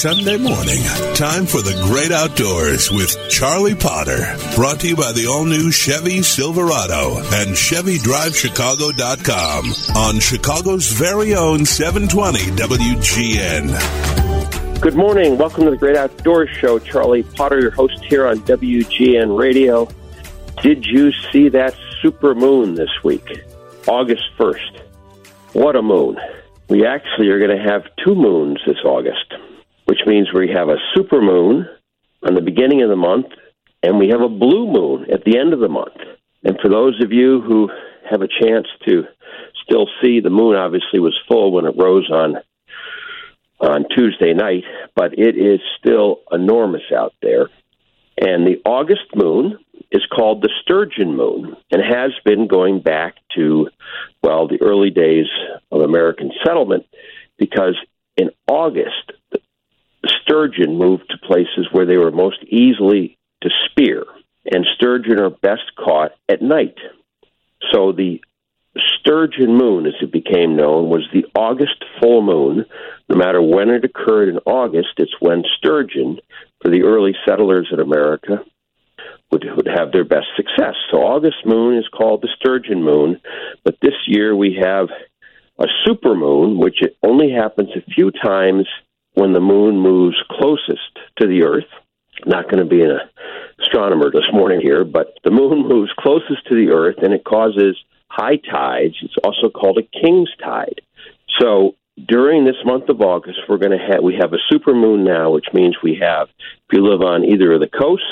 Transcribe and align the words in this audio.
Sunday 0.00 0.38
morning. 0.38 0.80
Time 1.14 1.44
for 1.44 1.60
the 1.60 1.78
great 1.84 2.10
outdoors 2.10 2.90
with 2.90 3.14
Charlie 3.28 3.74
Potter. 3.74 4.34
Brought 4.56 4.80
to 4.80 4.88
you 4.88 4.96
by 4.96 5.12
the 5.12 5.26
all 5.26 5.44
new 5.44 5.70
Chevy 5.70 6.22
Silverado 6.22 7.18
and 7.18 7.54
ChevyDriveChicago.com 7.54 9.74
on 9.94 10.18
Chicago's 10.18 10.90
very 10.90 11.34
own 11.34 11.66
720 11.66 12.38
WGN. 12.56 14.80
Good 14.80 14.94
morning. 14.94 15.36
Welcome 15.36 15.64
to 15.64 15.70
the 15.70 15.76
Great 15.76 15.96
Outdoors 15.96 16.48
Show. 16.48 16.78
Charlie 16.78 17.22
Potter, 17.22 17.60
your 17.60 17.72
host 17.72 18.02
here 18.02 18.26
on 18.26 18.38
WGN 18.38 19.38
Radio. 19.38 19.86
Did 20.62 20.86
you 20.86 21.12
see 21.30 21.50
that 21.50 21.74
super 22.00 22.34
moon 22.34 22.74
this 22.74 23.04
week? 23.04 23.44
August 23.86 24.24
1st. 24.38 24.80
What 25.52 25.76
a 25.76 25.82
moon. 25.82 26.16
We 26.70 26.86
actually 26.86 27.28
are 27.28 27.38
going 27.38 27.54
to 27.54 27.62
have 27.62 27.82
two 28.02 28.14
moons 28.14 28.62
this 28.66 28.78
August, 28.82 29.34
which 29.90 30.06
means 30.06 30.28
we 30.32 30.48
have 30.54 30.68
a 30.68 30.76
super 30.94 31.20
moon 31.20 31.66
on 32.22 32.36
the 32.36 32.40
beginning 32.40 32.80
of 32.80 32.88
the 32.88 32.94
month 32.94 33.26
and 33.82 33.98
we 33.98 34.10
have 34.10 34.20
a 34.20 34.28
blue 34.28 34.70
moon 34.70 35.06
at 35.12 35.24
the 35.24 35.36
end 35.36 35.52
of 35.52 35.58
the 35.58 35.68
month. 35.68 35.96
And 36.44 36.56
for 36.62 36.68
those 36.68 37.02
of 37.02 37.10
you 37.10 37.40
who 37.40 37.68
have 38.08 38.22
a 38.22 38.28
chance 38.28 38.68
to 38.86 39.02
still 39.64 39.88
see 40.00 40.20
the 40.20 40.30
moon 40.30 40.54
obviously 40.54 41.00
was 41.00 41.18
full 41.26 41.50
when 41.50 41.64
it 41.64 41.74
rose 41.76 42.08
on 42.08 42.36
on 43.58 43.84
Tuesday 43.92 44.32
night, 44.32 44.62
but 44.94 45.18
it 45.18 45.36
is 45.36 45.58
still 45.80 46.20
enormous 46.30 46.92
out 46.96 47.12
there. 47.20 47.50
And 48.16 48.46
the 48.46 48.62
August 48.64 49.16
moon 49.16 49.58
is 49.90 50.06
called 50.14 50.40
the 50.40 50.52
sturgeon 50.62 51.16
moon 51.16 51.56
and 51.72 51.82
has 51.82 52.12
been 52.24 52.46
going 52.46 52.80
back 52.80 53.16
to, 53.34 53.68
well, 54.22 54.46
the 54.46 54.62
early 54.62 54.90
days 54.90 55.26
of 55.72 55.80
American 55.80 56.30
settlement 56.46 56.86
because 57.38 57.76
in 58.16 58.30
August, 58.46 59.12
sturgeon 60.22 60.76
moved 60.76 61.04
to 61.10 61.26
places 61.26 61.68
where 61.72 61.86
they 61.86 61.96
were 61.96 62.10
most 62.10 62.42
easily 62.44 63.18
to 63.42 63.50
spear, 63.70 64.04
and 64.50 64.66
sturgeon 64.74 65.20
are 65.20 65.30
best 65.30 65.74
caught 65.76 66.12
at 66.28 66.42
night. 66.42 66.76
So 67.72 67.92
the 67.92 68.20
sturgeon 68.98 69.56
moon, 69.56 69.86
as 69.86 69.94
it 70.00 70.12
became 70.12 70.56
known, 70.56 70.88
was 70.88 71.06
the 71.12 71.26
August 71.34 71.84
full 72.00 72.22
moon. 72.22 72.64
No 73.08 73.16
matter 73.16 73.42
when 73.42 73.68
it 73.70 73.84
occurred 73.84 74.28
in 74.28 74.38
August, 74.46 74.94
it's 74.98 75.14
when 75.20 75.42
sturgeon, 75.58 76.18
for 76.62 76.70
the 76.70 76.82
early 76.82 77.14
settlers 77.26 77.68
in 77.72 77.80
America, 77.80 78.44
would, 79.30 79.44
would 79.56 79.68
have 79.68 79.92
their 79.92 80.04
best 80.04 80.26
success. 80.36 80.74
So 80.90 80.98
August 80.98 81.46
moon 81.46 81.76
is 81.76 81.88
called 81.88 82.22
the 82.22 82.28
sturgeon 82.38 82.82
moon, 82.82 83.20
but 83.64 83.76
this 83.80 83.94
year 84.06 84.34
we 84.34 84.58
have 84.62 84.88
a 85.58 85.66
super 85.84 86.14
moon, 86.14 86.58
which 86.58 86.78
only 87.02 87.30
happens 87.30 87.70
a 87.76 87.90
few 87.92 88.10
times 88.10 88.66
when 89.14 89.32
the 89.32 89.40
moon 89.40 89.80
moves 89.80 90.16
closest 90.30 90.98
to 91.20 91.26
the 91.26 91.42
Earth. 91.42 91.68
Not 92.26 92.44
going 92.50 92.62
to 92.62 92.68
be 92.68 92.82
an 92.82 92.98
astronomer 93.60 94.10
this 94.10 94.28
morning 94.32 94.60
here, 94.60 94.84
but 94.84 95.14
the 95.24 95.30
moon 95.30 95.68
moves 95.68 95.92
closest 95.98 96.46
to 96.48 96.54
the 96.54 96.72
Earth 96.72 96.96
and 97.02 97.12
it 97.12 97.24
causes 97.24 97.76
high 98.08 98.36
tides. 98.36 98.96
It's 99.02 99.16
also 99.24 99.48
called 99.48 99.78
a 99.78 100.00
king's 100.00 100.30
tide. 100.42 100.80
So 101.38 101.76
during 102.08 102.44
this 102.44 102.56
month 102.64 102.88
of 102.88 103.00
August, 103.00 103.40
we're 103.48 103.58
going 103.58 103.76
to 103.76 103.86
have 103.92 104.02
we 104.02 104.16
have 104.20 104.32
a 104.32 104.38
super 104.50 104.74
moon 104.74 105.04
now, 105.04 105.30
which 105.30 105.46
means 105.52 105.76
we 105.82 105.98
have 106.02 106.28
if 106.40 106.72
you 106.72 106.86
live 106.86 107.02
on 107.02 107.24
either 107.24 107.52
of 107.52 107.60
the 107.60 107.68
coasts 107.68 108.06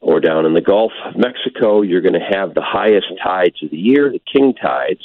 or 0.00 0.20
down 0.20 0.46
in 0.46 0.54
the 0.54 0.60
Gulf 0.60 0.92
of 1.06 1.16
Mexico, 1.16 1.82
you're 1.82 2.02
going 2.02 2.14
to 2.14 2.36
have 2.36 2.54
the 2.54 2.62
highest 2.62 3.06
tides 3.22 3.62
of 3.62 3.70
the 3.70 3.76
year, 3.76 4.10
the 4.10 4.20
king 4.20 4.54
tides. 4.54 5.00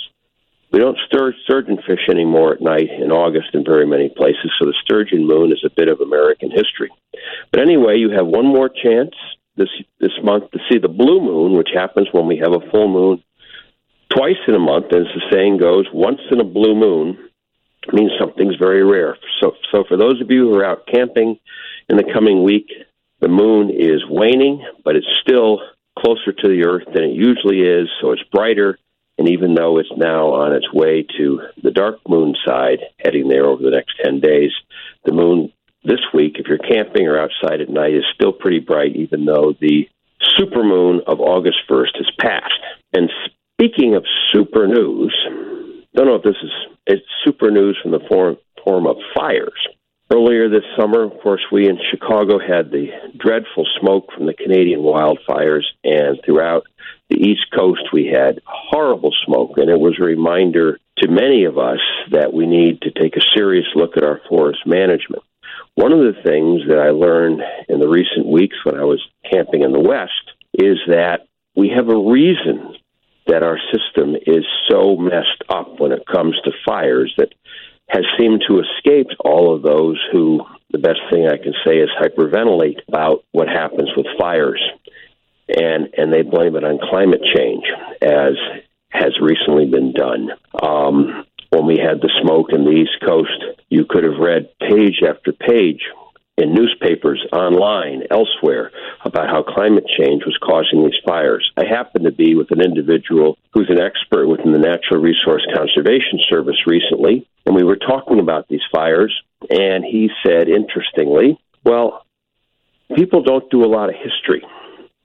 We 0.71 0.79
don't 0.79 0.97
stir 1.07 1.33
sturgeon 1.43 1.77
fish 1.85 2.07
anymore 2.09 2.53
at 2.53 2.61
night 2.61 2.89
in 2.91 3.11
August 3.11 3.49
in 3.53 3.63
very 3.63 3.87
many 3.87 4.09
places, 4.09 4.51
so 4.59 4.65
the 4.65 4.75
sturgeon 4.83 5.25
moon 5.25 5.51
is 5.51 5.63
a 5.65 5.73
bit 5.75 5.89
of 5.89 5.99
American 5.99 6.51
history. 6.51 6.91
But 7.51 7.61
anyway, 7.61 7.97
you 7.97 8.11
have 8.11 8.27
one 8.27 8.45
more 8.45 8.69
chance 8.69 9.15
this 9.55 9.69
this 9.99 10.13
month 10.23 10.51
to 10.51 10.59
see 10.69 10.77
the 10.77 10.87
blue 10.87 11.21
moon, 11.21 11.57
which 11.57 11.69
happens 11.73 12.07
when 12.11 12.27
we 12.27 12.37
have 12.37 12.53
a 12.53 12.69
full 12.69 12.87
moon 12.87 13.23
twice 14.09 14.41
in 14.47 14.55
a 14.55 14.59
month. 14.59 14.87
As 14.87 15.07
the 15.13 15.21
saying 15.31 15.57
goes, 15.57 15.85
once 15.91 16.21
in 16.31 16.39
a 16.39 16.45
blue 16.45 16.75
moon 16.75 17.17
means 17.91 18.11
something's 18.19 18.55
very 18.55 18.83
rare. 18.83 19.17
So, 19.41 19.53
so 19.71 19.83
for 19.87 19.97
those 19.97 20.21
of 20.21 20.29
you 20.29 20.49
who 20.49 20.55
are 20.55 20.65
out 20.65 20.85
camping 20.85 21.39
in 21.89 21.97
the 21.97 22.11
coming 22.13 22.43
week, 22.43 22.67
the 23.19 23.27
moon 23.27 23.69
is 23.69 24.03
waning, 24.07 24.63
but 24.83 24.95
it's 24.95 25.07
still 25.21 25.61
closer 25.97 26.31
to 26.31 26.47
the 26.47 26.65
Earth 26.65 26.85
than 26.93 27.03
it 27.03 27.15
usually 27.15 27.61
is, 27.61 27.89
so 28.01 28.11
it's 28.11 28.23
brighter. 28.31 28.77
And 29.19 29.27
even 29.27 29.53
though 29.53 29.79
it's 29.79 29.91
now 29.97 30.27
on 30.27 30.53
its 30.53 30.71
way 30.71 31.05
to 31.17 31.41
the 31.61 31.71
dark 31.71 31.99
moon 32.07 32.35
side, 32.47 32.79
heading 33.03 33.27
there 33.27 33.47
over 33.47 33.61
the 33.61 33.69
next 33.69 33.99
10 34.01 34.21
days, 34.21 34.51
the 35.03 35.11
moon 35.11 35.51
this 35.83 35.99
week, 36.13 36.37
if 36.39 36.47
you're 36.47 36.57
camping 36.57 37.05
or 37.05 37.19
outside 37.19 37.59
at 37.59 37.69
night, 37.69 37.95
is 37.95 38.05
still 38.15 38.31
pretty 38.31 38.59
bright, 38.59 38.95
even 38.95 39.25
though 39.25 39.53
the 39.59 39.89
super 40.37 40.63
moon 40.63 41.01
of 41.05 41.19
August 41.19 41.57
1st 41.69 41.97
has 41.97 42.11
passed. 42.17 42.61
And 42.93 43.09
speaking 43.59 43.95
of 43.95 44.05
super 44.31 44.67
news, 44.67 45.13
don't 45.93 46.07
know 46.07 46.15
if 46.15 46.23
this 46.23 46.39
is 46.41 46.51
it's 46.87 47.05
super 47.25 47.51
news 47.51 47.77
from 47.83 47.91
the 47.91 47.99
form, 48.07 48.37
form 48.63 48.87
of 48.87 48.95
fires. 49.13 49.67
Earlier 50.11 50.49
this 50.49 50.63
summer, 50.75 51.03
of 51.03 51.19
course, 51.21 51.45
we 51.51 51.69
in 51.69 51.77
Chicago 51.91 52.39
had 52.39 52.71
the 52.71 52.89
dreadful 53.15 53.67
smoke 53.79 54.11
from 54.11 54.25
the 54.25 54.33
Canadian 54.33 54.79
wildfires, 54.79 55.65
and 55.83 56.19
throughout 56.25 56.63
the 57.09 57.17
East 57.17 57.45
Coast, 57.55 57.93
we 57.93 58.07
had 58.07 58.41
horrible 58.43 59.13
smoke. 59.25 59.57
And 59.57 59.69
it 59.69 59.79
was 59.79 59.97
a 59.99 60.03
reminder 60.03 60.79
to 60.97 61.07
many 61.07 61.43
of 61.45 61.59
us 61.59 61.79
that 62.09 62.33
we 62.33 62.47
need 62.47 62.81
to 62.81 62.91
take 62.91 63.17
a 63.17 63.35
serious 63.35 63.67
look 63.75 63.97
at 63.97 64.03
our 64.03 64.19
forest 64.27 64.65
management. 64.65 65.21
One 65.75 65.93
of 65.93 65.99
the 65.99 66.19
things 66.23 66.67
that 66.67 66.79
I 66.79 66.89
learned 66.89 67.41
in 67.67 67.79
the 67.79 67.87
recent 67.87 68.25
weeks 68.25 68.57
when 68.63 68.79
I 68.79 68.85
was 68.85 69.01
camping 69.31 69.61
in 69.61 69.71
the 69.71 69.79
West 69.79 70.33
is 70.55 70.79
that 70.87 71.27
we 71.55 71.69
have 71.69 71.87
a 71.87 71.97
reason 71.97 72.75
that 73.27 73.43
our 73.43 73.59
system 73.71 74.15
is 74.15 74.43
so 74.67 74.95
messed 74.95 75.43
up 75.49 75.79
when 75.79 75.91
it 75.91 76.07
comes 76.07 76.35
to 76.43 76.51
fires 76.65 77.13
that 77.17 77.31
has 77.89 78.05
seemed 78.17 78.43
to 78.47 78.59
escape 78.59 79.07
all 79.19 79.53
of 79.53 79.63
those 79.63 79.99
who, 80.11 80.41
the 80.71 80.77
best 80.77 80.99
thing 81.11 81.27
I 81.27 81.37
can 81.37 81.53
say 81.65 81.77
is 81.77 81.89
hyperventilate 81.99 82.87
about 82.87 83.23
what 83.31 83.47
happens 83.47 83.89
with 83.97 84.05
fires. 84.17 84.61
And, 85.49 85.89
and 85.97 86.13
they 86.13 86.21
blame 86.21 86.55
it 86.55 86.63
on 86.63 86.77
climate 86.89 87.21
change, 87.35 87.63
as 88.01 88.33
has 88.89 89.19
recently 89.19 89.65
been 89.65 89.93
done. 89.93 90.29
Um, 90.61 91.25
when 91.49 91.65
we 91.65 91.77
had 91.77 92.01
the 92.01 92.11
smoke 92.21 92.53
in 92.53 92.63
the 92.63 92.71
East 92.71 93.03
Coast, 93.03 93.43
you 93.69 93.85
could 93.89 94.03
have 94.03 94.19
read 94.19 94.49
page 94.59 95.01
after 95.07 95.31
page 95.31 95.81
in 96.39 96.53
newspapers, 96.53 97.23
online, 97.33 98.03
elsewhere, 98.09 98.71
about 99.03 99.29
how 99.29 99.43
climate 99.43 99.85
change 99.97 100.23
was 100.25 100.37
causing 100.41 100.83
these 100.83 100.99
fires. 101.05 101.49
I 101.57 101.65
happened 101.65 102.05
to 102.05 102.11
be 102.11 102.35
with 102.35 102.51
an 102.51 102.61
individual 102.61 103.37
who's 103.53 103.69
an 103.69 103.79
expert 103.79 104.27
within 104.27 104.51
the 104.51 104.59
Natural 104.59 105.01
Resource 105.01 105.45
Conservation 105.53 106.19
Service 106.29 106.65
recently, 106.65 107.27
and 107.45 107.55
we 107.55 107.63
were 107.63 107.77
talking 107.77 108.19
about 108.19 108.47
these 108.47 108.61
fires, 108.71 109.13
and 109.49 109.83
he 109.83 110.09
said, 110.25 110.47
interestingly, 110.47 111.39
well, 111.63 112.05
people 112.95 113.21
don't 113.21 113.49
do 113.51 113.63
a 113.63 113.67
lot 113.67 113.89
of 113.89 113.95
history 113.95 114.43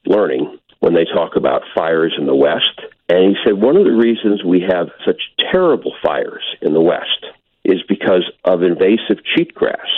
learning 0.07 0.59
when 0.81 0.95
they 0.95 1.05
talk 1.05 1.37
about 1.37 1.63
fires 1.75 2.15
in 2.19 2.27
the 2.27 2.35
West. 2.35 2.81
And 3.09 3.31
he 3.31 3.35
said, 3.45 3.55
one 3.55 3.77
of 3.77 3.85
the 3.85 3.93
reasons 3.93 4.45
we 4.45 4.61
have 4.61 4.89
such 5.07 5.21
terrible 5.51 5.95
fires 6.03 6.45
in 6.61 6.75
the 6.75 6.81
West 6.81 7.27
is 7.65 7.83
because 7.89 8.31
of 8.45 8.63
invasive 8.63 9.19
cheatgrass. 9.37 9.89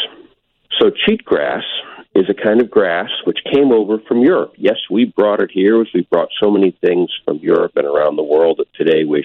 So 0.79 0.91
cheatgrass 0.91 1.63
is 2.15 2.27
a 2.29 2.35
kind 2.35 2.61
of 2.61 2.71
grass 2.71 3.11
which 3.25 3.39
came 3.53 3.73
over 3.73 3.99
from 4.09 4.23
Europe. 4.23 4.53
Yes, 4.57 4.77
we 4.91 5.05
brought 5.05 5.41
it 5.41 5.51
here 5.53 5.81
as 5.81 5.89
we 5.95 6.03
brought 6.11 6.29
so 6.43 6.51
many 6.51 6.77
things 6.81 7.11
from 7.25 7.39
Europe 7.39 7.73
and 7.77 7.87
around 7.87 8.17
the 8.17 8.23
world 8.23 8.59
that 8.59 8.73
today 8.75 9.05
we, 9.05 9.25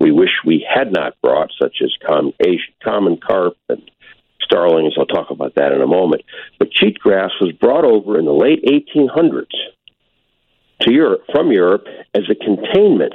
we 0.00 0.12
wish 0.12 0.30
we 0.44 0.66
had 0.68 0.92
not 0.92 1.20
brought, 1.22 1.50
such 1.60 1.78
as 1.82 1.92
com- 2.06 2.34
common 2.82 3.18
carp 3.18 3.56
and 3.68 3.82
starlings. 4.42 4.94
I'll 4.98 5.06
talk 5.06 5.30
about 5.30 5.54
that 5.56 5.72
in 5.72 5.80
a 5.80 5.86
moment. 5.86 6.22
But 6.58 6.70
cheatgrass 6.70 7.30
was 7.40 7.52
brought 7.60 7.84
over 7.84 8.18
in 8.18 8.24
the 8.24 8.32
late 8.32 8.64
1800s 8.64 9.46
to 10.82 10.92
Europe 10.92 11.22
from 11.32 11.52
Europe 11.52 11.86
as 12.14 12.22
a 12.30 12.34
containment 12.34 13.14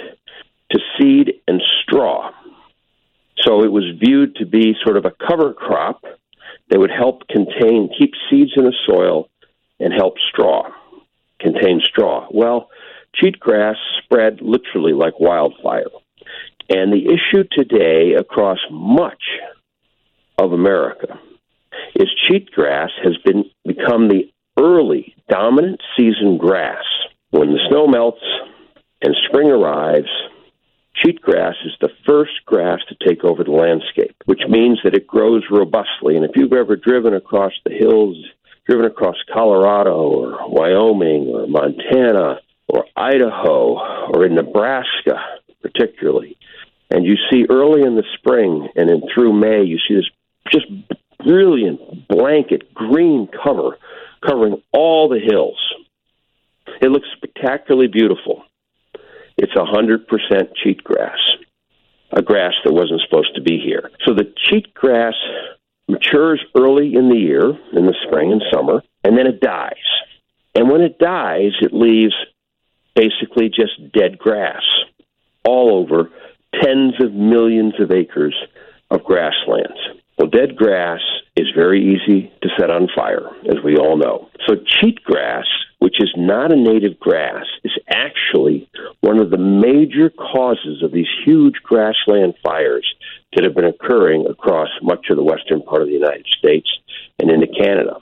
to 0.72 0.80
seed 0.98 1.34
and 1.48 1.62
straw. 1.84 2.32
So 3.42 3.64
it 3.64 3.72
was 3.72 3.84
viewed 4.00 4.36
to 4.38 4.46
be 4.46 4.76
sort 4.84 4.98
of 4.98 5.06
a 5.06 5.12
cover 5.12 5.54
crop 5.54 6.04
they 6.70 6.78
would 6.78 6.92
help 6.92 7.28
contain, 7.28 7.90
keep 7.98 8.12
seeds 8.30 8.52
in 8.56 8.66
the 8.66 8.74
soil 8.86 9.30
and 9.80 9.94
help 9.94 10.16
straw, 10.30 10.70
contain 11.40 11.82
straw. 11.84 12.28
Well, 12.32 12.70
cheatgrass 13.16 13.76
spread 14.04 14.42
literally 14.42 14.94
like 14.94 15.20
wildfire. 15.20 15.86
And 16.70 16.92
the 16.92 17.06
issue 17.06 17.44
today 17.52 18.16
across 18.20 18.60
much 18.70 19.24
of 20.38 20.52
America 20.52 21.20
is 21.96 22.10
cheatgrass 22.28 22.90
has 23.04 23.18
been 23.24 23.46
become 23.66 24.10
the 24.10 24.32
early 24.60 25.16
dominant 25.30 25.82
season 25.96 26.38
grass. 26.38 26.84
When 27.30 27.52
the 27.52 27.60
snow 27.70 27.88
melts 27.88 28.24
and 29.02 29.16
spring 29.28 29.50
arrives, 29.50 30.10
Cheatgrass 31.08 31.56
is 31.66 31.74
the 31.80 31.90
first 32.06 32.46
grass 32.46 32.80
to 32.90 33.08
take 33.08 33.24
over 33.24 33.44
the 33.44 33.52
landscape, 33.52 34.16
which 34.26 34.42
means 34.50 34.80
that 34.84 34.96
it 34.96 35.08
grows 35.08 35.44
robustly. 35.50 36.16
And 36.16 36.26
if 36.26 36.32
you've 36.36 36.54
ever 36.54 36.76
driven 36.76 37.14
across 37.14 37.54
the 37.64 37.74
hills 37.74 38.18
driven 38.68 38.86
across 38.86 39.16
Colorado 39.34 39.96
or 39.96 40.50
Wyoming 40.50 41.28
or 41.28 41.48
Montana 41.48 42.42
or 42.68 42.86
Idaho 42.96 44.10
or 44.10 44.26
in 44.26 44.36
Nebraska, 44.36 45.24
particularly, 45.62 46.38
and 46.90 47.06
you 47.06 47.16
see 47.32 47.46
early 47.50 47.84
in 47.84 47.96
the 47.96 48.04
spring 48.18 48.68
and 48.76 48.90
then 48.90 49.02
through 49.14 49.34
May, 49.34 49.64
you 49.64 49.78
see 49.88 49.96
this 49.96 50.10
just 50.52 50.66
brilliant 51.24 52.08
blanket 52.08 52.74
green 52.74 53.28
cover 53.28 53.78
covering 54.26 54.62
all 54.74 55.08
the 55.08 55.20
hills. 55.20 55.60
It 56.82 56.90
looks 56.90 57.08
spectacularly 57.16 57.88
beautiful. 57.88 58.44
It's 59.38 59.54
a 59.56 59.60
100% 59.60 60.08
cheatgrass, 60.66 61.18
a 62.12 62.22
grass 62.22 62.54
that 62.64 62.74
wasn't 62.74 63.02
supposed 63.08 63.36
to 63.36 63.42
be 63.42 63.60
here. 63.60 63.92
So 64.06 64.14
the 64.14 64.34
cheatgrass 64.50 65.14
matures 65.88 66.44
early 66.56 66.96
in 66.96 67.10
the 67.10 67.18
year, 67.18 67.50
in 67.74 67.86
the 67.86 67.96
spring 68.08 68.32
and 68.32 68.42
summer, 68.54 68.82
and 69.04 69.18
then 69.18 69.28
it 69.28 69.40
dies. 69.40 69.74
And 70.56 70.70
when 70.70 70.82
it 70.82 70.98
dies, 70.98 71.52
it 71.62 71.74
leaves 71.74 72.16
basically 72.96 73.50
just 73.50 73.92
dead 73.94 74.18
grass 74.18 74.64
all 75.46 75.78
over 75.78 76.10
tens 76.62 76.96
of 77.00 77.14
millions 77.14 77.76
of 77.80 77.92
acres 77.92 78.36
of 78.90 79.04
grasslands. 79.04 79.80
Well, 80.18 80.30
dead 80.30 80.56
grass 80.56 81.00
is 81.36 81.48
very 81.56 81.94
easy 81.94 82.32
to 82.42 82.50
set 82.58 82.72
on 82.72 82.88
fire, 82.96 83.30
as 83.48 83.64
we 83.64 83.78
all 83.78 83.98
know. 83.98 84.30
So, 84.48 84.56
cheatgrass, 84.56 85.46
which 85.78 86.02
is 86.02 86.12
not 86.18 86.52
a 86.52 86.56
native 86.56 87.00
grass, 87.00 87.46
is 87.64 87.78
actually 87.88 88.68
one 89.02 89.20
of 89.20 89.30
the 89.30 89.38
major 89.38 90.10
causes 90.10 90.82
of 90.82 90.92
these 90.92 91.08
huge 91.24 91.56
grassland 91.62 92.34
fires 92.44 92.92
that 93.36 93.44
have 93.44 93.54
been 93.54 93.66
occurring 93.66 94.26
across 94.28 94.70
much 94.82 95.06
of 95.12 95.18
the 95.18 95.24
western 95.24 95.62
part 95.62 95.84
of 95.84 95.88
the 95.88 95.94
United 95.94 96.26
States 96.40 96.68
and 97.20 97.30
into 97.30 97.48
Canada. 97.48 97.98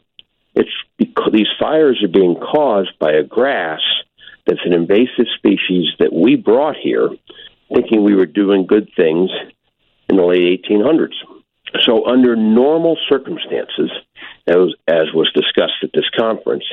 It's 0.53 0.69
because 0.97 1.33
these 1.33 1.51
fires 1.59 2.01
are 2.01 2.07
being 2.07 2.35
caused 2.35 2.97
by 2.97 3.11
a 3.11 3.23
grass 3.23 3.81
that's 4.47 4.61
an 4.63 4.73
invasive 4.73 5.25
species 5.37 5.89
that 5.99 6.13
we 6.13 6.37
brought 6.37 6.77
here 6.77 7.09
thinking 7.73 8.03
we 8.03 8.15
were 8.15 8.25
doing 8.25 8.65
good 8.65 8.89
things 8.95 9.29
in 10.07 10.15
the 10.15 10.23
late 10.23 10.63
1800s. 10.63 11.15
So, 11.81 12.05
under 12.05 12.35
normal 12.35 12.97
circumstances, 13.09 13.91
as, 14.47 14.73
as 14.87 15.13
was 15.13 15.31
discussed 15.33 15.83
at 15.83 15.91
this 15.93 16.09
conference, 16.15 16.65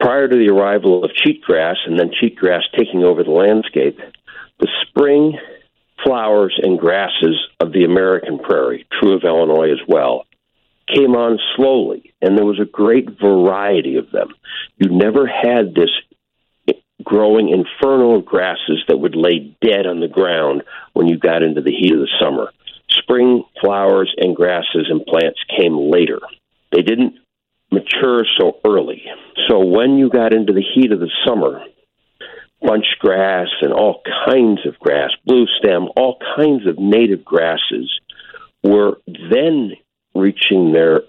prior 0.00 0.28
to 0.28 0.36
the 0.36 0.48
arrival 0.48 1.04
of 1.04 1.12
cheatgrass 1.12 1.76
and 1.86 1.98
then 1.98 2.10
cheatgrass 2.10 2.62
taking 2.76 3.04
over 3.04 3.22
the 3.22 3.30
landscape, 3.30 3.98
the 4.58 4.68
spring 4.82 5.38
flowers 6.04 6.58
and 6.62 6.78
grasses 6.78 7.36
of 7.60 7.72
the 7.72 7.84
American 7.84 8.38
prairie, 8.38 8.86
true 9.00 9.14
of 9.14 9.24
Illinois 9.24 9.70
as 9.70 9.80
well, 9.86 10.24
came 10.92 11.14
on 11.14 11.38
slowly, 11.56 12.12
and 12.20 12.36
there 12.36 12.44
was 12.44 12.60
a 12.60 12.64
great 12.64 13.08
variety 13.20 13.96
of 13.96 14.10
them. 14.10 14.28
You 14.78 14.90
never 14.90 15.26
had 15.26 15.74
this 15.74 15.90
growing 17.04 17.48
inferno 17.48 18.16
of 18.16 18.24
grasses 18.24 18.82
that 18.88 18.98
would 18.98 19.16
lay 19.16 19.56
dead 19.60 19.86
on 19.86 20.00
the 20.00 20.08
ground 20.08 20.62
when 20.92 21.08
you 21.08 21.18
got 21.18 21.42
into 21.42 21.60
the 21.60 21.72
heat 21.72 21.92
of 21.92 22.00
the 22.00 22.08
summer. 22.20 22.52
Spring 22.98 23.44
flowers 23.60 24.12
and 24.16 24.34
grasses 24.34 24.88
and 24.88 25.04
plants 25.04 25.38
came 25.58 25.90
later. 25.90 26.20
They 26.72 26.82
didn't 26.82 27.14
mature 27.70 28.24
so 28.38 28.58
early. 28.64 29.02
So 29.48 29.64
when 29.64 29.96
you 29.96 30.10
got 30.10 30.34
into 30.34 30.52
the 30.52 30.64
heat 30.74 30.92
of 30.92 31.00
the 31.00 31.10
summer, 31.26 31.62
bunch 32.60 32.86
grass 32.98 33.48
and 33.60 33.72
all 33.72 34.02
kinds 34.26 34.66
of 34.66 34.78
grass, 34.78 35.10
blue 35.26 35.46
stem, 35.58 35.88
all 35.96 36.18
kinds 36.36 36.66
of 36.66 36.78
native 36.78 37.24
grasses 37.24 37.90
were 38.62 38.98
then 39.06 39.72
reaching 40.14 40.72
their 40.72 41.02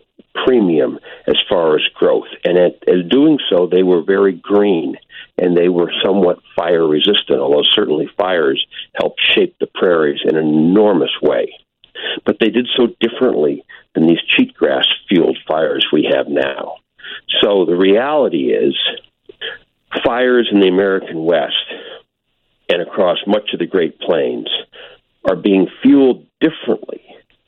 premium 0.46 1.00
as 1.28 1.36
far 1.48 1.76
as 1.76 1.84
growth. 1.94 2.28
And 2.44 2.58
at, 2.58 2.76
as 2.88 3.10
doing 3.10 3.38
so, 3.50 3.68
they 3.68 3.84
were 3.84 4.02
very 4.02 4.34
green 4.34 4.96
and 5.38 5.56
they 5.56 5.70
were 5.70 5.92
somewhat 6.04 6.40
fire 6.56 6.88
resistant, 6.88 7.40
although 7.40 7.64
certainly 7.64 8.10
fires 8.18 8.66
helped 8.96 9.22
shape 9.36 9.56
the 9.60 9.68
prairies 9.68 10.22
in 10.24 10.36
an 10.36 10.48
enormous 10.48 11.12
way. 11.22 11.54
But 12.26 12.38
they 12.40 12.50
did 12.50 12.68
so 12.76 12.88
differently 13.00 13.64
than 13.94 14.08
these 14.08 14.20
cheatgrass 14.38 14.86
fueled 15.08 15.38
fires 15.48 15.86
we 15.92 16.10
have 16.14 16.28
now. 16.28 16.78
So 17.42 17.66
the 17.66 17.76
reality 17.76 18.52
is, 18.52 18.78
fires 20.04 20.50
in 20.52 20.60
the 20.60 20.68
American 20.68 21.24
West 21.24 21.56
and 22.70 22.82
across 22.82 23.18
much 23.28 23.50
of 23.54 23.60
the 23.60 23.68
Great 23.68 24.00
Plains 24.00 24.50
are 25.30 25.36
being 25.36 25.68
fueled 25.82 26.26
differently 26.40 27.02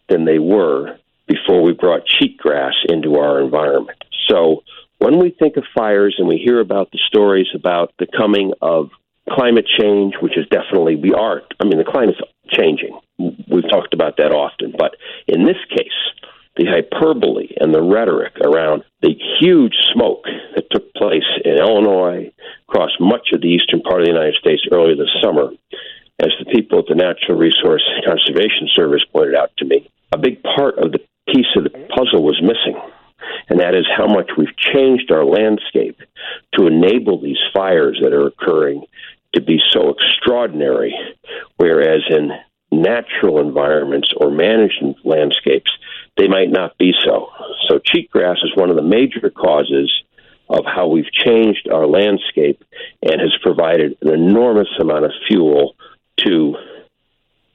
than 0.08 0.26
they 0.26 0.40
were 0.40 0.98
before 1.28 1.64
we 1.64 1.74
brought 1.74 2.04
cheatgrass 2.06 2.74
into 2.88 3.16
our 3.16 3.42
environment. 3.42 3.98
So 4.30 4.64
when 5.00 5.20
we 5.20 5.32
think 5.32 5.58
of 5.58 5.64
fires 5.76 6.16
and 6.18 6.28
we 6.28 6.38
hear 6.38 6.60
about 6.60 6.92
the 6.92 7.00
stories 7.08 7.48
about 7.54 7.94
the 8.00 8.08
coming 8.08 8.54
of 8.62 8.92
climate 9.30 9.66
change, 9.68 10.14
which 10.22 10.38
is 10.38 10.46
definitely 10.50 10.96
we 10.96 11.14
are. 11.14 11.42
I 11.60 11.64
mean, 11.64 11.78
the 11.78 11.84
climate's 11.84 12.20
changing. 12.50 12.98
We've 13.18 13.70
talked 13.70 13.94
about 13.94 14.18
that 14.18 14.32
often, 14.32 14.74
but 14.78 14.96
in 15.28 15.46
this 15.46 15.58
case, 15.70 15.88
the 16.58 16.66
hyperbole 16.66 17.50
and 17.60 17.74
the 17.74 17.82
rhetoric 17.82 18.34
around 18.44 18.84
the 19.02 19.16
huge 19.40 19.76
smoke 19.94 20.26
that 20.56 20.70
took 20.72 20.94
place 20.94 21.28
in 21.44 21.58
Illinois, 21.58 22.32
across 22.68 22.92
much 23.00 23.30
of 23.34 23.42
the 23.42 23.48
eastern 23.48 23.82
part 23.82 24.02
of 24.02 24.06
the 24.06 24.14
United 24.14 24.36
States 24.36 24.64
earlier 24.72 24.96
this 24.96 25.12
summer, 25.22 25.52
as 26.20 26.32
the 26.40 26.52
people 26.52 26.80
at 26.80 26.86
the 26.88 26.96
Natural 26.96 27.38
Resource 27.38 27.84
Conservation 28.06 28.70
Service 28.74 29.04
pointed 29.12 29.36
out 29.36 29.52
to 29.58 29.66
me, 29.66 29.90
a 30.12 30.18
big 30.18 30.42
part 30.44 30.78
of 30.78 30.92
the 30.92 31.00
piece 31.28 31.52
of 31.58 31.64
the 31.64 31.70
puzzle 31.70 32.24
was 32.24 32.42
missing 32.42 32.80
and 33.50 33.60
that 33.60 33.76
is 33.76 33.86
how 33.96 34.08
much 34.08 34.32
we've 34.38 34.56
changed 34.58 35.12
our 35.12 35.26
landscape 35.26 36.00
to 36.54 36.68
enable 36.68 37.22
these 37.22 37.38
fires 37.54 38.00
that 38.02 38.14
are 38.14 38.28
occurring 38.28 38.86
to 39.34 39.42
be 39.42 39.60
so 39.72 39.90
extraordinary, 39.90 40.94
whereas 41.58 42.02
in 42.10 42.32
natural 42.82 43.40
environments 43.40 44.14
or 44.16 44.32
managed 44.32 44.84
landscapes, 45.04 45.72
they 46.18 46.28
might 46.28 46.50
not 46.50 46.78
be 46.78 46.94
so. 47.04 47.30
So, 47.68 47.80
cheatgrass 47.80 48.44
is 48.44 48.56
one 48.56 48.70
of 48.70 48.76
the 48.76 48.82
major 48.82 49.30
causes 49.30 49.92
of 50.50 50.64
how 50.66 50.88
we've 50.88 51.12
changed 51.12 51.68
our 51.72 51.88
landscape 51.88 52.64
and 53.02 53.20
has 53.20 53.36
provided 53.42 53.98
an 54.02 54.14
enormous 54.14 54.70
amount 54.80 55.06
of 55.06 55.12
fuel 55.28 55.76
to 56.18 56.56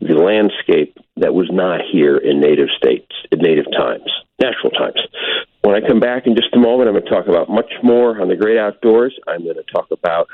the 0.01 0.15
landscape 0.15 0.97
that 1.17 1.35
was 1.35 1.49
not 1.53 1.81
here 1.93 2.17
in 2.17 2.41
native 2.41 2.69
states, 2.77 3.13
in 3.31 3.39
native 3.39 3.67
times, 3.71 4.11
natural 4.41 4.71
times. 4.71 5.01
When 5.63 5.75
I 5.75 5.87
come 5.87 6.01
back 6.01 6.27
in 6.27 6.35
just 6.35 6.55
a 6.55 6.59
moment, 6.59 6.89
I'm 6.89 6.95
going 6.95 7.05
to 7.05 7.11
talk 7.11 7.29
about 7.29 7.51
much 7.51 7.73
more 7.83 8.21
on 8.21 8.29
the 8.29 8.37
great 8.37 8.59
outdoors. 8.59 9.15
I'm 9.29 9.45
going 9.45 9.57
to 9.57 9.73
talk 9.73 9.91
about 9.91 10.29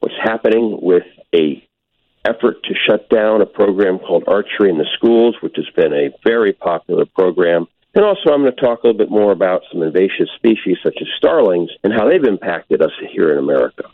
what's 0.00 0.14
happening 0.22 0.78
with 0.80 1.04
a 1.34 1.62
effort 2.24 2.62
to 2.64 2.74
shut 2.86 3.08
down 3.08 3.42
a 3.42 3.46
program 3.46 3.98
called 3.98 4.24
Archery 4.26 4.70
in 4.70 4.78
the 4.78 4.88
Schools, 4.94 5.36
which 5.40 5.56
has 5.56 5.68
been 5.76 5.92
a 5.92 6.10
very 6.24 6.52
popular 6.52 7.04
program. 7.06 7.66
And 7.94 8.04
also, 8.04 8.32
I'm 8.32 8.42
going 8.42 8.54
to 8.54 8.60
talk 8.60 8.82
a 8.82 8.88
little 8.88 8.98
bit 8.98 9.10
more 9.10 9.30
about 9.30 9.62
some 9.70 9.82
invasive 9.82 10.26
species 10.36 10.78
such 10.82 10.96
as 11.00 11.06
starlings 11.16 11.70
and 11.84 11.92
how 11.92 12.08
they've 12.08 12.24
impacted 12.24 12.82
us 12.82 12.90
here 13.12 13.30
in 13.32 13.38
America. 13.38 13.84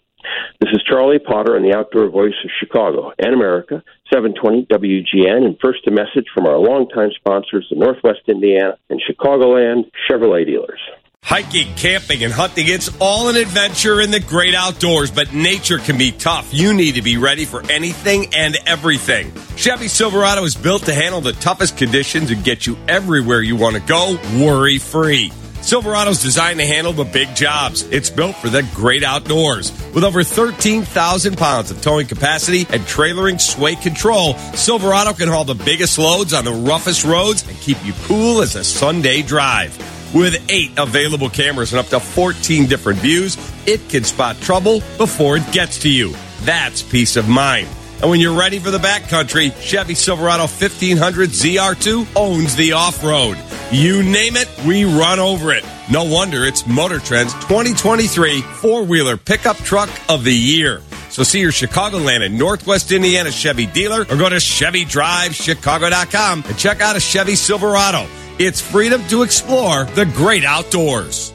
This 0.60 0.70
is 0.72 0.82
Charlie 0.82 1.18
Potter 1.18 1.56
on 1.56 1.62
the 1.62 1.75
Outdoor 1.75 2.08
Voice 2.08 2.34
of 2.44 2.50
Chicago 2.58 3.12
and 3.18 3.34
America, 3.34 3.82
720 4.12 4.66
WGN, 4.66 5.44
and 5.44 5.58
first 5.60 5.87
a 5.87 5.90
message 5.90 6.26
from 6.34 6.46
our 6.46 6.58
longtime 6.58 7.10
sponsors, 7.16 7.66
the 7.70 7.76
Northwest 7.76 8.20
Indiana 8.28 8.76
and 8.90 9.00
Chicagoland 9.00 9.90
Chevrolet 10.08 10.46
dealers. 10.46 10.80
Hiking, 11.22 11.74
camping, 11.76 12.24
and 12.24 12.32
hunting, 12.32 12.66
it's 12.66 12.90
all 12.98 13.28
an 13.28 13.36
adventure 13.36 14.00
in 14.00 14.10
the 14.10 14.18
great 14.18 14.54
outdoors, 14.54 15.12
but 15.12 15.32
nature 15.32 15.78
can 15.78 15.96
be 15.96 16.10
tough. 16.10 16.52
You 16.52 16.74
need 16.74 16.96
to 16.96 17.02
be 17.02 17.18
ready 17.18 17.44
for 17.44 17.62
anything 17.70 18.34
and 18.34 18.56
everything. 18.66 19.32
Chevy 19.54 19.86
Silverado 19.86 20.42
is 20.42 20.56
built 20.56 20.86
to 20.86 20.94
handle 20.94 21.20
the 21.20 21.34
toughest 21.34 21.76
conditions 21.76 22.32
and 22.32 22.42
get 22.42 22.66
you 22.66 22.76
everywhere 22.88 23.42
you 23.42 23.54
want 23.54 23.76
to 23.76 23.82
go 23.82 24.18
worry 24.40 24.78
free. 24.78 25.30
Silverado's 25.62 26.22
designed 26.22 26.58
to 26.58 26.66
handle 26.66 26.92
the 26.92 27.04
big 27.04 27.36
jobs. 27.36 27.82
It's 27.82 28.10
built 28.10 28.34
for 28.36 28.48
the 28.48 28.68
great 28.74 29.04
outdoors. 29.04 29.70
With 29.94 30.04
over 30.04 30.24
13,000 30.24 31.36
pounds 31.36 31.70
of 31.70 31.80
towing 31.80 32.06
capacity 32.06 32.66
and 32.70 32.82
trailering 32.82 33.40
sway 33.40 33.76
control, 33.76 34.34
Silverado 34.54 35.12
can 35.12 35.28
haul 35.28 35.44
the 35.44 35.54
biggest 35.54 35.98
loads 35.98 36.32
on 36.32 36.44
the 36.44 36.52
roughest 36.52 37.04
roads 37.04 37.46
and 37.46 37.56
keep 37.58 37.76
you 37.84 37.92
cool 38.04 38.40
as 38.40 38.56
a 38.56 38.64
Sunday 38.64 39.22
drive. 39.22 39.76
With 40.12 40.44
eight 40.50 40.72
available 40.76 41.28
cameras 41.28 41.72
and 41.72 41.78
up 41.78 41.86
to 41.86 42.00
14 42.00 42.66
different 42.66 42.98
views, 42.98 43.36
it 43.66 43.88
can 43.88 44.02
spot 44.02 44.36
trouble 44.40 44.80
before 44.98 45.36
it 45.36 45.52
gets 45.52 45.78
to 45.80 45.88
you. 45.88 46.14
That's 46.42 46.82
peace 46.82 47.16
of 47.16 47.28
mind. 47.28 47.68
And 48.00 48.10
when 48.10 48.18
you're 48.18 48.36
ready 48.36 48.58
for 48.58 48.70
the 48.70 48.78
backcountry, 48.78 49.54
Chevy 49.60 49.94
Silverado 49.94 50.44
1500 50.44 51.30
ZR2 51.30 52.06
owns 52.16 52.56
the 52.56 52.72
off 52.72 53.04
road. 53.04 53.36
You 53.70 54.02
name 54.02 54.36
it, 54.36 54.48
we 54.66 54.84
run 54.84 55.20
over 55.20 55.52
it. 55.52 55.64
No 55.90 56.04
wonder 56.04 56.44
it's 56.44 56.66
Motor 56.66 56.98
Trend's 56.98 57.34
2023 57.34 58.40
four 58.40 58.84
wheeler 58.84 59.16
pickup 59.16 59.58
truck 59.58 59.90
of 60.08 60.24
the 60.24 60.34
year. 60.34 60.80
So 61.10 61.22
see 61.24 61.40
your 61.40 61.52
Chicagoland 61.52 62.24
and 62.24 62.38
Northwest 62.38 62.90
Indiana 62.90 63.30
Chevy 63.30 63.66
dealer 63.66 64.02
or 64.02 64.16
go 64.16 64.28
to 64.28 64.36
ChevyDriveChicago.com 64.36 66.44
and 66.46 66.58
check 66.58 66.80
out 66.80 66.96
a 66.96 67.00
Chevy 67.00 67.34
Silverado. 67.34 68.06
It's 68.42 68.59
freedom 68.59 69.06
to 69.09 69.23
explore 69.23 69.85
the 69.85 70.06
great 70.06 70.47
outdoors. 70.47 71.35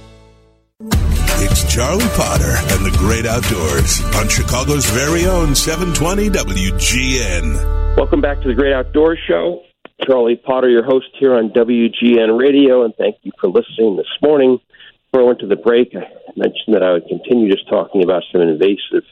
It's 0.81 1.71
Charlie 1.71 2.09
Potter 2.17 2.55
and 2.73 2.83
the 2.83 2.95
Great 2.97 3.27
Outdoors 3.27 4.01
on 4.15 4.27
Chicago's 4.27 4.89
very 4.89 5.27
own 5.27 5.53
720 5.53 6.31
WGN. 6.31 7.95
Welcome 7.95 8.21
back 8.21 8.41
to 8.41 8.47
the 8.47 8.55
Great 8.55 8.73
Outdoors 8.73 9.19
Show. 9.27 9.61
Charlie 10.01 10.35
Potter, 10.35 10.67
your 10.67 10.83
host 10.83 11.05
here 11.19 11.35
on 11.35 11.51
WGN 11.51 12.39
Radio, 12.39 12.83
and 12.83 12.95
thank 12.95 13.17
you 13.21 13.31
for 13.39 13.49
listening 13.49 13.97
this 13.97 14.09
morning. 14.23 14.57
Before 15.11 15.25
I 15.25 15.27
went 15.27 15.39
to 15.41 15.47
the 15.47 15.57
break, 15.57 15.93
I 15.95 16.09
mentioned 16.35 16.73
that 16.73 16.81
I 16.81 16.91
would 16.91 17.05
continue 17.07 17.51
just 17.51 17.69
talking 17.69 18.03
about 18.03 18.23
some 18.31 18.41
invasive 18.41 19.05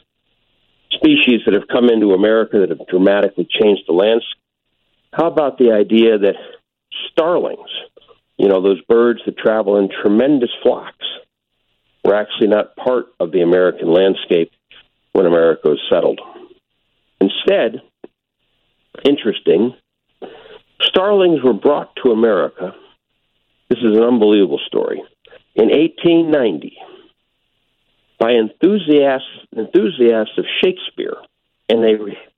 species 0.90 1.42
that 1.46 1.54
have 1.54 1.68
come 1.68 1.88
into 1.88 2.10
America 2.12 2.58
that 2.58 2.70
have 2.70 2.88
dramatically 2.88 3.46
changed 3.48 3.82
the 3.86 3.92
landscape. 3.92 4.42
How 5.12 5.28
about 5.28 5.58
the 5.58 5.70
idea 5.70 6.18
that 6.18 6.34
starlings, 7.12 7.70
you 8.36 8.48
know, 8.48 8.62
those 8.62 8.82
birds 8.82 9.20
that 9.26 9.38
travel 9.38 9.78
in 9.78 9.88
tremendous 9.88 10.50
flocks, 10.62 11.06
were 12.04 12.14
actually 12.14 12.48
not 12.48 12.76
part 12.76 13.06
of 13.18 13.32
the 13.32 13.40
American 13.40 13.92
landscape 13.92 14.52
when 15.12 15.26
America 15.26 15.68
was 15.68 15.80
settled? 15.90 16.20
Instead, 17.20 17.80
interesting, 19.04 19.74
starlings 20.82 21.42
were 21.42 21.54
brought 21.54 21.96
to 22.04 22.10
America. 22.10 22.74
This 23.70 23.78
is 23.78 23.96
an 23.96 24.02
unbelievable 24.02 24.60
story. 24.66 25.02
In 25.54 25.68
1890, 25.70 26.76
by 28.18 28.32
enthusiasts 28.32 29.26
enthusiasts 29.56 30.36
of 30.36 30.44
Shakespeare, 30.62 31.16
and 31.68 31.82
they 31.82 31.94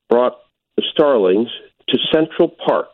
brought 0.09 0.37
the 0.75 0.83
starlings 0.91 1.49
to 1.89 1.97
Central 2.11 2.49
Park. 2.49 2.89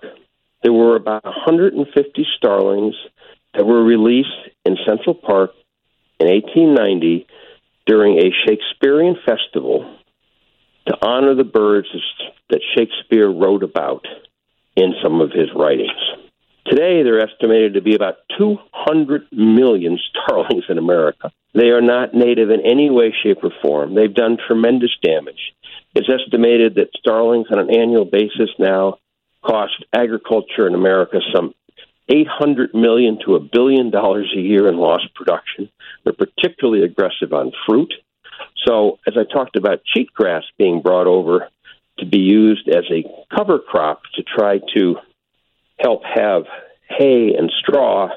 There 0.63 0.73
were 0.73 0.95
about 0.95 1.25
150 1.25 2.27
starlings 2.37 2.95
that 3.53 3.65
were 3.65 3.83
released 3.83 4.29
in 4.65 4.77
Central 4.87 5.13
Park 5.13 5.51
in 6.19 6.27
1890 6.27 7.27
during 7.85 8.17
a 8.17 8.31
Shakespearean 8.45 9.17
festival 9.25 9.97
to 10.87 10.97
honor 11.05 11.35
the 11.35 11.43
birds 11.43 11.87
that 12.49 12.61
Shakespeare 12.75 13.29
wrote 13.29 13.63
about 13.63 14.05
in 14.75 14.93
some 15.03 15.21
of 15.21 15.31
his 15.31 15.49
writings. 15.53 15.91
Today, 16.65 17.03
they're 17.03 17.19
estimated 17.19 17.73
to 17.73 17.81
be 17.81 17.93
about 17.93 18.15
200 18.37 19.27
million 19.33 19.99
starlings 20.09 20.63
in 20.69 20.77
America. 20.77 21.31
They 21.53 21.69
are 21.69 21.81
not 21.81 22.13
native 22.13 22.49
in 22.49 22.61
any 22.61 22.89
way, 22.89 23.13
shape, 23.21 23.43
or 23.43 23.51
form. 23.61 23.95
They've 23.95 24.13
done 24.13 24.37
tremendous 24.47 24.91
damage. 25.03 25.53
It's 25.93 26.09
estimated 26.09 26.75
that 26.75 26.89
starlings 26.97 27.47
on 27.51 27.59
an 27.59 27.69
annual 27.69 28.05
basis 28.05 28.49
now 28.57 28.97
cost 29.43 29.83
agriculture 29.93 30.67
in 30.67 30.75
America 30.75 31.19
some 31.33 31.53
800 32.09 32.73
million 32.73 33.17
to 33.25 33.35
a 33.35 33.39
billion 33.39 33.89
dollars 33.89 34.31
a 34.35 34.39
year 34.39 34.67
in 34.67 34.77
lost 34.77 35.13
production. 35.15 35.69
They're 36.03 36.13
particularly 36.13 36.83
aggressive 36.83 37.31
on 37.31 37.51
fruit. 37.65 37.93
So, 38.65 38.99
as 39.07 39.13
I 39.17 39.23
talked 39.31 39.55
about 39.55 39.81
cheatgrass 39.95 40.43
being 40.57 40.81
brought 40.81 41.07
over 41.07 41.49
to 41.99 42.05
be 42.05 42.19
used 42.19 42.67
as 42.67 42.83
a 42.91 43.03
cover 43.35 43.59
crop 43.59 44.01
to 44.15 44.23
try 44.23 44.59
to 44.75 44.97
help 45.79 46.01
have 46.03 46.43
hay 46.89 47.33
and 47.37 47.51
straw 47.59 48.09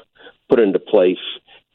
put 0.48 0.60
into 0.60 0.78
place 0.78 1.18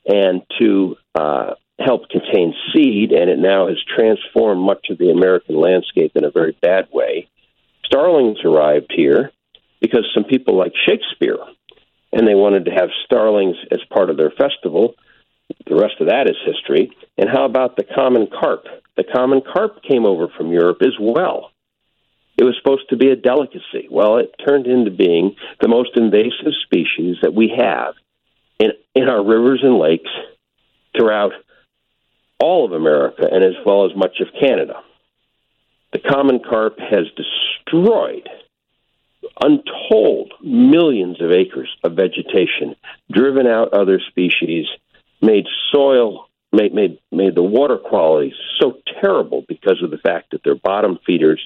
and 0.05 0.41
to 0.60 0.96
uh, 1.15 1.53
help 1.79 2.10
contain 2.10 2.53
seed, 2.74 3.12
and 3.12 3.29
it 3.29 3.39
now 3.39 3.67
has 3.67 3.77
transformed 3.84 4.62
much 4.62 4.88
of 4.89 4.98
the 4.98 5.12
American 5.12 5.55
landscape 5.55 6.12
in 6.15 6.24
a 6.24 6.31
very 6.31 6.58
bad 6.62 6.88
way. 6.91 7.27
Starlings 7.86 8.39
arrived 8.43 8.91
here 8.96 9.31
because 9.82 10.08
some 10.14 10.24
people 10.24 10.58
like 10.58 10.74
Shakespeare, 10.88 11.38
and 12.14 12.28
they 12.28 12.36
wanted 12.36 12.66
to 12.66 12.72
have 12.72 12.90
starlings 13.06 13.58
as 13.72 13.80
part 13.92 14.10
of 14.10 14.18
their 14.18 14.32
festival. 14.32 14.96
The 15.66 15.76
rest 15.76 15.96
of 16.00 16.08
that 16.08 16.30
is 16.30 16.36
history. 16.46 16.92
And 17.18 17.30
how 17.30 17.46
about 17.46 17.76
the 17.76 17.84
common 17.84 18.28
carp? 18.28 18.66
The 18.96 19.04
common 19.04 19.42
carp 19.42 19.82
came 19.84 20.06
over 20.06 20.28
from 20.38 20.52
Europe 20.52 20.82
as 20.82 20.94
well. 21.00 21.52
It 22.38 22.44
was 22.44 22.56
supposed 22.62 22.90
to 22.90 22.98
be 22.98 23.10
a 23.10 23.16
delicacy. 23.16 23.88
Well, 23.90 24.18
it 24.18 24.34
turned 24.46 24.68
into 24.68 24.92
being 24.92 25.36
the 25.62 25.68
most 25.68 25.92
invasive 25.96 26.54
species 26.64 27.18
that 27.22 27.34
we 27.34 27.54
have 27.58 27.94
in, 28.60 28.72
in 28.96 29.10
our 29.10 29.24
rivers 29.24 29.62
and 29.64 29.78
lakes 29.78 30.10
throughout 30.96 31.32
all 32.40 32.66
of 32.66 32.72
America 32.72 33.28
and 33.32 33.44
as 33.44 33.54
well 33.66 33.86
as 33.86 33.96
much 33.96 34.20
of 34.20 34.28
Canada. 34.40 34.82
The 35.94 36.00
common 36.00 36.40
carp 36.40 36.80
has 36.80 37.06
destroyed 37.16 38.28
untold 39.44 40.34
millions 40.44 41.22
of 41.22 41.32
acres 41.32 41.70
of 41.84 41.94
vegetation, 41.94 42.75
driven 43.12 43.48
out 43.48 43.74
other 43.74 44.00
species, 44.10 44.66
made 45.22 45.46
soil 45.72 46.28
made 46.51 46.74
made 46.74 47.00
made 47.12 47.36
the 47.36 47.44
water 47.44 47.78
quality 47.78 48.34
so 48.60 48.78
terrible 49.01 49.44
because 49.48 49.82
of 49.84 49.92
the 49.92 49.98
fact 49.98 50.32
that 50.32 50.42
they're 50.44 50.56
bottom 50.56 51.00
feeders 51.06 51.42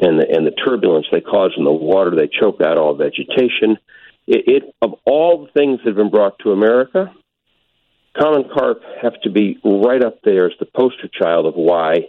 and 0.00 0.18
the 0.18 0.28
and 0.28 0.46
the 0.46 0.50
turbulence 0.50 1.06
they 1.12 1.20
cause 1.20 1.52
in 1.56 1.64
the 1.64 1.72
water, 1.72 2.14
they 2.14 2.28
choke 2.28 2.60
out 2.60 2.78
all 2.78 2.94
vegetation. 2.94 3.78
It, 4.26 4.44
it 4.46 4.74
of 4.82 4.94
all 5.04 5.44
the 5.44 5.52
things 5.52 5.78
that 5.78 5.88
have 5.88 5.96
been 5.96 6.10
brought 6.10 6.38
to 6.40 6.52
America, 6.52 7.12
common 8.18 8.44
carp 8.52 8.82
have 9.02 9.20
to 9.22 9.30
be 9.30 9.58
right 9.64 10.02
up 10.02 10.18
there 10.24 10.46
as 10.46 10.52
the 10.58 10.66
poster 10.66 11.08
child 11.08 11.46
of 11.46 11.54
why 11.54 12.08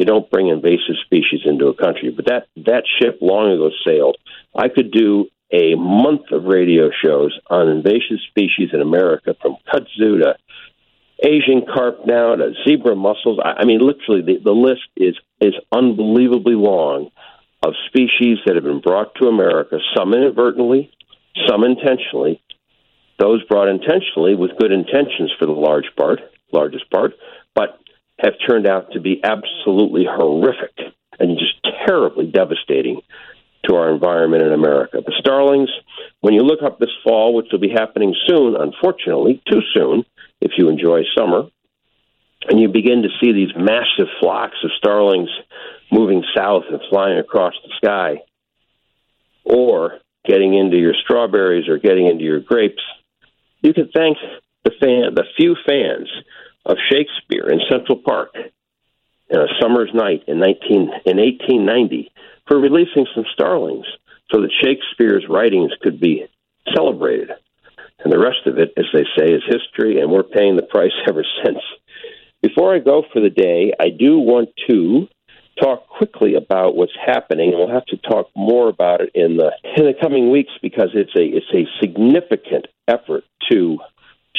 you 0.00 0.06
don't 0.06 0.30
bring 0.30 0.48
invasive 0.48 0.96
species 1.04 1.42
into 1.44 1.66
a 1.66 1.74
country. 1.74 2.10
But 2.10 2.24
that 2.24 2.46
that 2.64 2.84
ship 2.98 3.18
long 3.20 3.52
ago 3.52 3.70
sailed. 3.86 4.16
I 4.56 4.68
could 4.68 4.92
do 4.92 5.26
a 5.52 5.74
month 5.74 6.32
of 6.32 6.44
radio 6.44 6.88
shows 7.04 7.38
on 7.50 7.68
invasive 7.68 8.16
species 8.30 8.70
in 8.72 8.80
America, 8.80 9.36
from 9.42 9.56
kudzu 9.70 10.22
to 10.22 10.36
Asian 11.22 11.66
carp 11.70 12.06
now 12.06 12.34
to 12.34 12.54
zebra 12.66 12.96
mussels. 12.96 13.40
I, 13.44 13.60
I 13.60 13.64
mean, 13.66 13.80
literally, 13.80 14.22
the, 14.22 14.42
the 14.42 14.52
list 14.52 14.88
is 14.96 15.16
is 15.38 15.52
unbelievably 15.70 16.54
long 16.54 17.10
of 17.62 17.74
species 17.88 18.38
that 18.46 18.54
have 18.54 18.64
been 18.64 18.80
brought 18.80 19.14
to 19.16 19.28
America, 19.28 19.80
some 19.94 20.14
inadvertently, 20.14 20.90
some 21.46 21.62
intentionally. 21.62 22.40
Those 23.18 23.44
brought 23.44 23.68
intentionally 23.68 24.34
with 24.34 24.56
good 24.58 24.72
intentions 24.72 25.30
for 25.38 25.44
the 25.44 25.52
large 25.52 25.94
part, 25.94 26.20
largest 26.52 26.88
part, 26.90 27.12
but 27.54 27.78
have 28.22 28.34
turned 28.46 28.66
out 28.66 28.92
to 28.92 29.00
be 29.00 29.20
absolutely 29.22 30.04
horrific 30.08 30.76
and 31.18 31.38
just 31.38 31.54
terribly 31.86 32.26
devastating 32.26 33.00
to 33.68 33.74
our 33.76 33.92
environment 33.92 34.42
in 34.42 34.52
America. 34.52 35.02
The 35.04 35.14
starlings, 35.18 35.68
when 36.20 36.34
you 36.34 36.40
look 36.42 36.62
up 36.62 36.78
this 36.78 36.90
fall, 37.04 37.34
which 37.34 37.46
will 37.52 37.58
be 37.58 37.70
happening 37.70 38.14
soon, 38.26 38.56
unfortunately, 38.56 39.42
too 39.50 39.60
soon, 39.74 40.04
if 40.40 40.52
you 40.56 40.68
enjoy 40.68 41.02
summer, 41.16 41.44
and 42.48 42.58
you 42.58 42.68
begin 42.68 43.02
to 43.02 43.08
see 43.20 43.32
these 43.32 43.54
massive 43.54 44.08
flocks 44.18 44.56
of 44.64 44.70
starlings 44.78 45.28
moving 45.92 46.24
south 46.34 46.64
and 46.70 46.80
flying 46.88 47.18
across 47.18 47.52
the 47.62 47.72
sky, 47.76 48.22
or 49.44 49.98
getting 50.26 50.54
into 50.54 50.78
your 50.78 50.94
strawberries 50.94 51.68
or 51.68 51.78
getting 51.78 52.06
into 52.06 52.24
your 52.24 52.40
grapes, 52.40 52.82
you 53.62 53.74
can 53.74 53.90
thank 53.94 54.16
the 54.64 54.70
fan, 54.80 55.14
the 55.14 55.24
few 55.36 55.56
fans 55.66 56.08
of 56.66 56.76
Shakespeare 56.90 57.48
in 57.48 57.60
Central 57.70 57.98
Park 57.98 58.34
in 59.28 59.38
a 59.38 59.46
summer's 59.60 59.90
night 59.94 60.24
in 60.26 60.40
19 60.40 60.82
in 61.06 61.16
1890 61.16 62.12
for 62.48 62.58
releasing 62.58 63.06
some 63.14 63.24
starlings 63.32 63.86
so 64.30 64.40
that 64.40 64.50
Shakespeare's 64.62 65.26
writings 65.28 65.72
could 65.82 66.00
be 66.00 66.26
celebrated. 66.74 67.30
And 68.02 68.12
the 68.12 68.18
rest 68.18 68.46
of 68.46 68.58
it, 68.58 68.72
as 68.76 68.86
they 68.92 69.04
say, 69.16 69.32
is 69.32 69.42
history, 69.46 70.00
and 70.00 70.10
we're 70.10 70.22
paying 70.22 70.56
the 70.56 70.62
price 70.62 70.92
ever 71.08 71.24
since. 71.44 71.58
Before 72.42 72.74
I 72.74 72.78
go 72.78 73.04
for 73.12 73.20
the 73.20 73.30
day, 73.30 73.72
I 73.78 73.90
do 73.90 74.18
want 74.18 74.48
to 74.68 75.08
talk 75.60 75.86
quickly 75.88 76.34
about 76.34 76.74
what's 76.74 76.96
happening. 77.04 77.50
And 77.50 77.58
we'll 77.58 77.74
have 77.74 77.84
to 77.86 77.98
talk 77.98 78.30
more 78.34 78.68
about 78.68 79.02
it 79.02 79.10
in 79.14 79.36
the 79.36 79.52
in 79.76 79.84
the 79.84 79.94
coming 80.00 80.30
weeks 80.30 80.52
because 80.62 80.90
it's 80.94 81.14
a 81.14 81.22
it's 81.22 81.52
a 81.54 81.68
significant 81.80 82.66
effort 82.88 83.24
to 83.50 83.78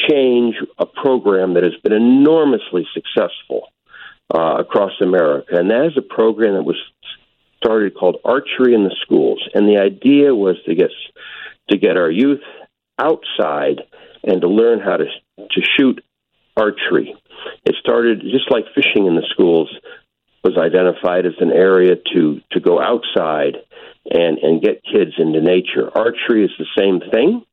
change 0.09 0.55
a 0.77 0.85
program 0.85 1.53
that 1.53 1.63
has 1.63 1.75
been 1.83 1.93
enormously 1.93 2.87
successful 2.93 3.69
uh, 4.33 4.57
across 4.59 4.91
America, 5.01 5.57
and 5.57 5.69
that 5.69 5.85
is 5.85 5.97
a 5.97 6.01
program 6.01 6.53
that 6.53 6.63
was 6.63 6.77
started 7.57 7.95
called 7.95 8.17
Archery 8.25 8.73
in 8.73 8.83
the 8.83 8.95
Schools, 9.01 9.47
and 9.53 9.67
the 9.67 9.77
idea 9.77 10.33
was 10.33 10.57
to 10.65 10.75
get 10.75 10.89
to 11.69 11.77
get 11.77 11.97
our 11.97 12.09
youth 12.09 12.41
outside 12.99 13.81
and 14.23 14.41
to 14.41 14.47
learn 14.47 14.79
how 14.79 14.97
to 14.97 15.05
to 15.37 15.61
shoot 15.77 16.03
archery. 16.57 17.15
It 17.65 17.75
started 17.79 18.21
just 18.21 18.51
like 18.51 18.65
fishing 18.75 19.07
in 19.07 19.15
the 19.15 19.25
schools 19.29 19.69
was 20.43 20.57
identified 20.57 21.25
as 21.25 21.33
an 21.39 21.51
area 21.51 21.95
to 22.13 22.41
to 22.51 22.59
go 22.59 22.81
outside 22.81 23.57
and 24.09 24.37
and 24.39 24.61
get 24.61 24.83
kids 24.83 25.11
into 25.17 25.41
nature. 25.41 25.89
Archery 25.95 26.45
is 26.45 26.51
the 26.57 26.65
same 26.77 26.99
thing. 27.11 27.43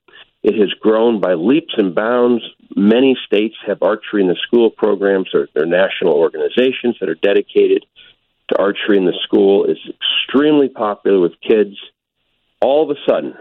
It 0.42 0.54
has 0.58 0.72
grown 0.80 1.20
by 1.20 1.34
leaps 1.34 1.74
and 1.76 1.94
bounds. 1.94 2.42
Many 2.76 3.16
states 3.26 3.56
have 3.66 3.82
archery 3.82 4.22
in 4.22 4.28
the 4.28 4.36
school 4.46 4.70
programs. 4.70 5.28
Or 5.34 5.48
they're 5.54 5.66
national 5.66 6.14
organizations 6.14 6.96
that 7.00 7.08
are 7.08 7.16
dedicated 7.16 7.84
to 8.48 8.58
archery 8.58 8.96
in 8.96 9.04
the 9.04 9.18
school. 9.24 9.64
It's 9.64 9.80
extremely 9.88 10.68
popular 10.68 11.20
with 11.20 11.40
kids. 11.40 11.76
All 12.60 12.88
of 12.88 12.96
a 12.96 13.00
sudden, 13.08 13.34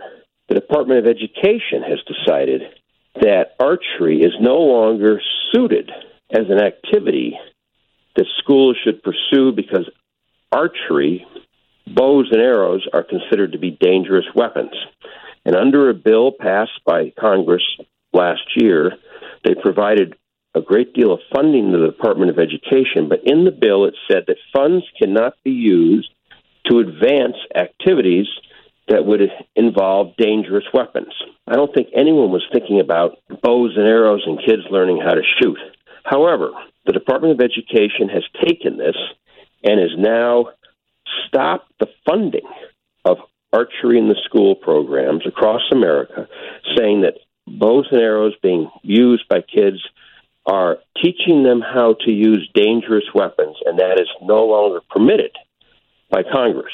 the 0.49 0.55
Department 0.55 0.99
of 0.99 1.07
Education 1.07 1.83
has 1.87 1.99
decided 2.07 2.61
that 3.21 3.55
archery 3.59 4.21
is 4.21 4.33
no 4.39 4.57
longer 4.57 5.21
suited 5.51 5.89
as 6.31 6.45
an 6.49 6.61
activity 6.61 7.37
that 8.15 8.25
schools 8.39 8.77
should 8.83 9.01
pursue 9.03 9.51
because 9.51 9.89
archery, 10.51 11.25
bows 11.87 12.29
and 12.31 12.41
arrows, 12.41 12.87
are 12.93 13.03
considered 13.03 13.53
to 13.53 13.57
be 13.57 13.71
dangerous 13.71 14.25
weapons. 14.35 14.73
And 15.47 15.55
under 15.55 15.89
a 15.89 15.93
bill 15.93 16.33
passed 16.37 16.81
by 16.85 17.13
Congress 17.17 17.63
last 18.11 18.43
year, 18.57 18.91
they 19.45 19.55
provided 19.55 20.13
a 20.53 20.59
great 20.59 20.93
deal 20.93 21.13
of 21.13 21.21
funding 21.33 21.71
to 21.71 21.77
the 21.77 21.87
Department 21.87 22.31
of 22.31 22.37
Education, 22.37 23.07
but 23.07 23.21
in 23.23 23.45
the 23.45 23.51
bill 23.51 23.85
it 23.85 23.95
said 24.11 24.25
that 24.27 24.35
funds 24.53 24.83
cannot 25.01 25.35
be 25.45 25.51
used 25.51 26.09
to 26.65 26.79
advance 26.79 27.37
activities 27.55 28.27
that 28.89 29.05
would 29.05 29.21
involve 29.55 30.17
dangerous 30.17 30.65
weapons. 30.73 31.13
I 31.47 31.55
don't 31.55 31.73
think 31.73 31.87
anyone 31.95 32.31
was 32.31 32.45
thinking 32.51 32.81
about 32.81 33.17
bows 33.41 33.71
and 33.77 33.87
arrows 33.87 34.23
and 34.25 34.39
kids 34.45 34.63
learning 34.69 34.99
how 34.99 35.13
to 35.13 35.23
shoot. 35.39 35.57
However, 36.03 36.51
the 36.85 36.91
Department 36.91 37.39
of 37.39 37.39
Education 37.39 38.09
has 38.09 38.23
taken 38.43 38.75
this 38.75 38.97
and 39.63 39.79
has 39.79 39.91
now 39.97 40.47
stopped 41.25 41.71
the 41.79 41.87
funding 42.05 42.47
archery 43.57 43.97
in 43.97 44.07
the 44.07 44.21
school 44.25 44.55
programs 44.55 45.25
across 45.25 45.61
America, 45.71 46.27
saying 46.77 47.01
that 47.01 47.15
bows 47.47 47.87
and 47.91 48.01
arrows 48.01 48.35
being 48.41 48.69
used 48.83 49.27
by 49.29 49.41
kids 49.41 49.77
are 50.45 50.77
teaching 51.01 51.43
them 51.43 51.61
how 51.61 51.95
to 52.05 52.11
use 52.11 52.49
dangerous 52.53 53.03
weapons, 53.13 53.57
and 53.65 53.79
that 53.79 53.99
is 53.99 54.07
no 54.21 54.45
longer 54.45 54.79
permitted 54.89 55.31
by 56.09 56.21
Congress. 56.23 56.73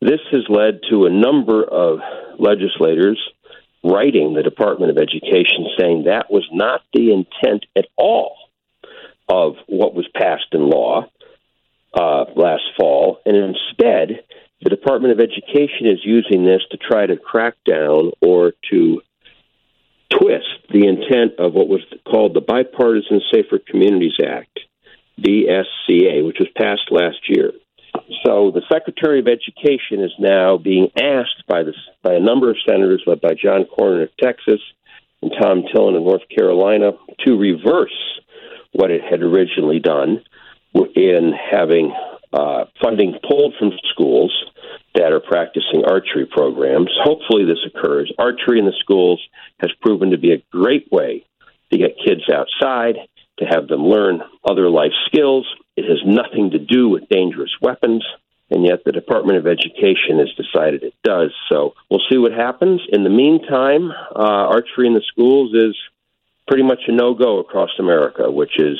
This 0.00 0.20
has 0.32 0.44
led 0.48 0.80
to 0.90 1.06
a 1.06 1.10
number 1.10 1.62
of 1.62 2.00
legislators 2.38 3.20
writing 3.84 4.34
the 4.34 4.42
Department 4.42 4.90
of 4.90 4.98
Education 4.98 5.66
saying 5.78 6.04
that 6.04 6.30
was 6.30 6.48
not 6.52 6.80
the 6.94 7.12
intent 7.12 7.66
at 7.76 7.86
all 7.96 8.36
of 9.28 9.54
what 9.66 9.94
was 9.94 10.08
passed 10.14 10.52
in 10.52 10.68
law 10.68 11.06
uh, 11.94 12.24
last 12.36 12.64
fall, 12.78 13.20
and 13.26 13.36
instead, 13.36 14.24
the 14.62 14.70
Department 14.70 15.12
of 15.12 15.20
Education 15.20 15.86
is 15.86 15.98
using 16.04 16.44
this 16.44 16.62
to 16.70 16.76
try 16.76 17.06
to 17.06 17.16
crack 17.16 17.54
down 17.68 18.12
or 18.20 18.52
to 18.70 19.02
twist 20.10 20.58
the 20.70 20.86
intent 20.86 21.38
of 21.38 21.52
what 21.52 21.68
was 21.68 21.82
called 22.08 22.34
the 22.34 22.40
Bipartisan 22.40 23.20
Safer 23.32 23.58
Communities 23.58 24.18
Act, 24.24 24.60
BSCA, 25.20 26.24
which 26.24 26.38
was 26.38 26.48
passed 26.56 26.90
last 26.90 27.28
year. 27.28 27.52
So 28.24 28.52
the 28.52 28.62
Secretary 28.70 29.18
of 29.18 29.26
Education 29.26 30.02
is 30.04 30.12
now 30.18 30.58
being 30.58 30.90
asked 30.96 31.44
by 31.48 31.64
this 31.64 31.74
by 32.02 32.14
a 32.14 32.20
number 32.20 32.50
of 32.50 32.56
senators, 32.66 33.02
led 33.06 33.20
by 33.20 33.34
John 33.34 33.64
Cornyn 33.64 34.04
of 34.04 34.16
Texas 34.20 34.60
and 35.22 35.32
Thom 35.40 35.64
Tillis 35.74 35.96
of 35.96 36.02
North 36.02 36.28
Carolina, 36.34 36.92
to 37.26 37.36
reverse 37.36 38.20
what 38.72 38.90
it 38.90 39.02
had 39.02 39.22
originally 39.22 39.80
done 39.80 40.22
in 40.94 41.32
having 41.50 41.92
uh, 42.32 42.64
funding 42.82 43.14
pulled 43.28 43.54
from 43.58 43.72
schools 43.90 44.32
that 44.94 45.12
are 45.12 45.20
practicing 45.20 45.84
archery 45.86 46.26
programs. 46.26 46.90
Hopefully, 47.02 47.44
this 47.44 47.64
occurs. 47.66 48.12
Archery 48.18 48.58
in 48.58 48.66
the 48.66 48.74
schools 48.78 49.20
has 49.58 49.70
proven 49.80 50.10
to 50.10 50.18
be 50.18 50.32
a 50.32 50.42
great 50.50 50.90
way 50.92 51.24
to 51.70 51.78
get 51.78 51.96
kids 52.04 52.22
outside, 52.32 52.96
to 53.38 53.44
have 53.46 53.68
them 53.68 53.86
learn 53.86 54.22
other 54.44 54.68
life 54.68 54.92
skills. 55.06 55.46
It 55.76 55.84
has 55.88 56.00
nothing 56.04 56.50
to 56.50 56.58
do 56.58 56.88
with 56.88 57.08
dangerous 57.08 57.52
weapons, 57.62 58.04
and 58.50 58.66
yet 58.66 58.84
the 58.84 58.92
Department 58.92 59.38
of 59.38 59.46
Education 59.46 60.18
has 60.18 60.30
decided 60.34 60.82
it 60.82 60.94
does. 61.02 61.32
So 61.50 61.74
we'll 61.90 62.02
see 62.10 62.18
what 62.18 62.32
happens. 62.32 62.82
In 62.90 63.04
the 63.04 63.10
meantime, 63.10 63.90
uh, 63.90 64.52
archery 64.52 64.86
in 64.86 64.94
the 64.94 65.02
schools 65.06 65.54
is 65.54 65.74
pretty 66.46 66.62
much 66.64 66.80
a 66.86 66.92
no 66.92 67.14
go 67.14 67.38
across 67.38 67.70
America, 67.78 68.30
which 68.30 68.58
is 68.58 68.78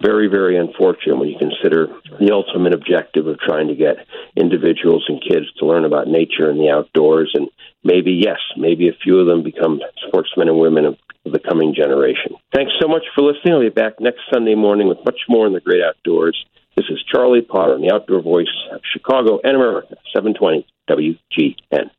very, 0.00 0.28
very 0.28 0.58
unfortunate 0.58 1.16
when 1.16 1.28
you 1.28 1.38
consider 1.38 1.88
the 2.18 2.32
ultimate 2.32 2.74
objective 2.74 3.26
of 3.26 3.38
trying 3.38 3.68
to 3.68 3.74
get 3.74 4.06
individuals 4.36 5.04
and 5.08 5.22
kids 5.22 5.46
to 5.58 5.66
learn 5.66 5.84
about 5.84 6.06
nature 6.08 6.50
and 6.50 6.60
the 6.60 6.70
outdoors. 6.70 7.30
And 7.34 7.48
maybe, 7.82 8.12
yes, 8.12 8.38
maybe 8.56 8.88
a 8.88 8.98
few 9.02 9.18
of 9.18 9.26
them 9.26 9.42
become 9.42 9.80
sportsmen 10.06 10.48
and 10.48 10.58
women 10.58 10.84
of 10.84 10.96
the 11.24 11.40
coming 11.40 11.74
generation. 11.74 12.36
Thanks 12.54 12.72
so 12.80 12.88
much 12.88 13.02
for 13.14 13.22
listening. 13.22 13.54
I'll 13.54 13.60
be 13.60 13.70
back 13.70 13.94
next 14.00 14.20
Sunday 14.32 14.54
morning 14.54 14.88
with 14.88 14.98
much 15.04 15.20
more 15.28 15.46
in 15.46 15.52
the 15.52 15.60
great 15.60 15.82
outdoors. 15.82 16.36
This 16.76 16.86
is 16.90 17.02
Charlie 17.10 17.40
Potter 17.40 17.78
the 17.78 17.92
Outdoor 17.92 18.20
Voice 18.20 18.52
of 18.70 18.80
Chicago 18.92 19.40
and 19.42 19.56
America, 19.56 19.96
720 20.14 20.66
WGN. 20.90 21.90